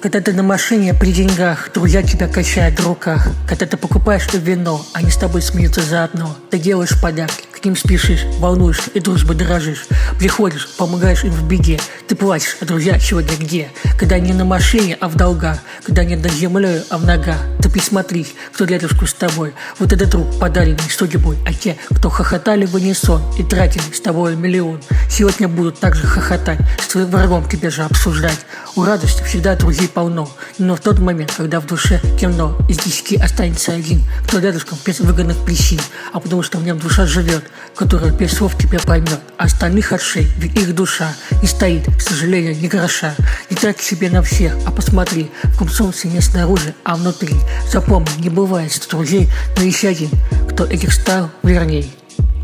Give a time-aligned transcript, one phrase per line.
[0.00, 3.28] Когда ты на машине при деньгах, друзья тебя качают в руках.
[3.46, 6.34] Когда ты покупаешь вино, они с тобой смеются заодно.
[6.50, 9.86] Ты делаешь подарки, к ним спешишь, волнуешься и дружбой дорожишь.
[10.18, 11.78] Приходишь, помогаешь им в беде.
[12.08, 13.68] Ты плачешь, а друзья сегодня где?
[13.98, 15.58] Когда не на машине, а в долгах.
[15.84, 17.36] Когда не над землей, а в ногах.
[17.62, 19.52] Ты присмотрись, кто рядышку с тобой.
[19.78, 21.36] Вот этот друг, подаренный судьбой.
[21.46, 24.80] А те, кто хохотали в унисон и тратили с тобой миллион.
[25.08, 28.38] Сегодня будут также хохотать, с твоим врагом тебе же обсуждать.
[28.76, 33.16] У радости всегда друзей полно, но в тот момент, когда в душе темно, из десяти
[33.16, 35.80] останется один, кто рядышком без выгодных причин,
[36.12, 40.26] а потому что в нем душа живет, которая без слов тебя поймет, а остальных отшей,
[40.38, 43.14] ведь их душа не стоит, к сожалению, ни гроша.
[43.50, 47.34] Не трать себе на всех, а посмотри, в ком солнце не снаружи, а внутри.
[47.70, 50.10] Запомни, не бывает сто друзей, но еще один,
[50.50, 51.94] кто этих стал верней.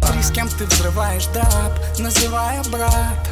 [0.01, 3.29] Смотри, с кем ты взрываешь драп, называя брат.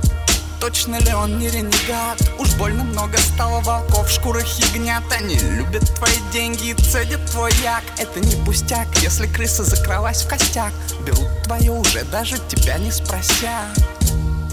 [0.61, 2.21] Точно ли он не ренегат?
[2.39, 7.53] Уж больно много стало волков в шкурах ягнят Они любят твои деньги и цедят твой
[7.63, 7.83] як.
[7.99, 10.73] Это не пустяк, если крыса закралась в костяк
[11.07, 13.61] Берут твое уже даже тебя не спрося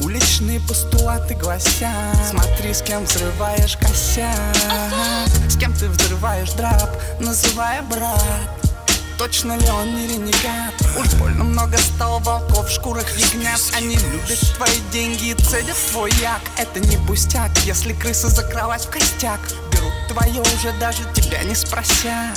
[0.03, 2.17] Уличные постулаты гласят.
[2.29, 5.20] Смотри, с кем взрываешь косяк
[5.61, 8.19] кем ты взрываешь драп, называя брат.
[9.19, 10.73] Точно ли он не ренегат?
[10.97, 16.11] Уж больно много стало волков в шкурах ягнят Они любят твои деньги и цедят твой
[16.19, 16.41] як.
[16.57, 19.39] Это не пустяк, если крыса закралась в костяк.
[19.71, 22.33] Берут твое уже даже тебя не спрося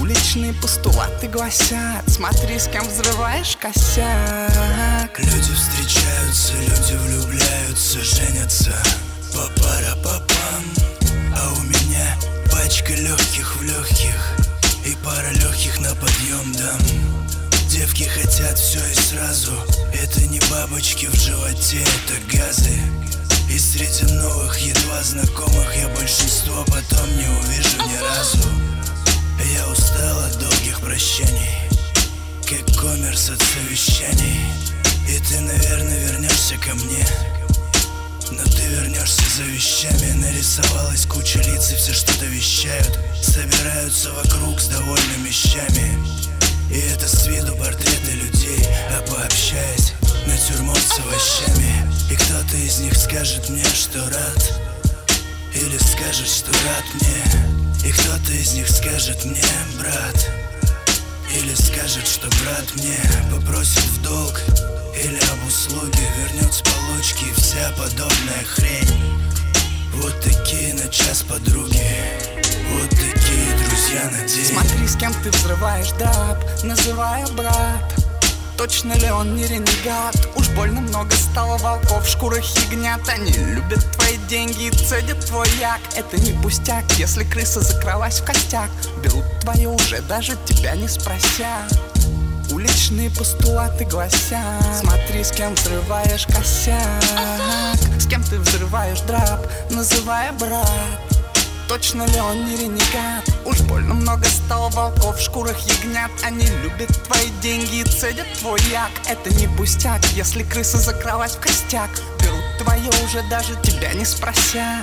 [0.00, 2.02] Уличные постулаты гласят.
[2.08, 5.16] Смотри, с кем взрываешь косяк.
[5.16, 8.74] Люди встречаются, люди влюбляются, женятся
[9.32, 9.46] По
[12.82, 14.36] пачка легких в легких
[14.84, 16.78] и пара легких на подъем дам
[17.68, 19.52] Девки хотят все и сразу.
[19.94, 22.76] Это не бабочки в животе, это газы.
[23.50, 28.38] И среди новых, едва знакомых Я большинство потом не увижу ни разу.
[29.54, 31.58] Я устал от долгих прощаний
[32.46, 34.40] Как коммерс от совещаний.
[35.08, 37.06] И ты, наверное, вернешься ко мне
[38.32, 40.12] но ты вернешься за вещами.
[40.12, 42.98] Нарисовалась куча лиц и все что-то вещают.
[43.22, 45.98] Собираются вокруг с довольными щами
[46.70, 48.66] И это с виду портреты людей.
[48.90, 49.92] А пообщаясь,
[50.26, 51.92] натюрморт с овощами.
[52.10, 54.60] И кто-то из них скажет мне, что рад.
[55.54, 57.88] Или скажет, что рад мне.
[57.88, 59.44] И кто-то из них скажет мне,
[59.78, 60.41] брат
[61.34, 62.98] Или скажет, что брат мне
[63.30, 64.40] попросит в долг
[64.94, 69.22] или об услуге вернет с получки вся подобная хрень.
[69.94, 71.86] Вот такие на час подруги
[72.72, 74.44] Вот такие друзья на день.
[74.44, 78.01] Смотри, с кем ты взрываешь драп, называя брат
[78.62, 80.14] Точно ли он не ренегат?
[80.36, 85.48] Уж больно много стало волков в шкурах ягнят Они любят твои деньги и цедят твой
[85.58, 85.80] як.
[85.96, 88.70] Это не пустяк, если крыса закралась в костяк.
[89.02, 91.66] Берут твое уже даже тебя не спрося
[92.52, 94.64] Уличные постулаты гласят.
[94.78, 97.74] Смотри, с кем взрываешь косяк.
[97.98, 101.21] С кем ты взрываешь драп, называя брат
[101.72, 103.26] Точно ли он не ренегат?
[103.46, 106.10] Уж больно много стало волков в шкурах ягнят.
[106.22, 108.90] Они любят твои деньги и цедят твой як.
[109.08, 111.88] Это не пустяк, если крыса закралась в костяк.
[112.22, 114.82] Берут твое уже даже тебя не спрося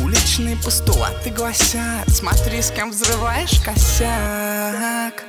[0.00, 2.08] Уличные постулаты гласят.
[2.08, 5.24] Смотри, с кем взрываешь косяк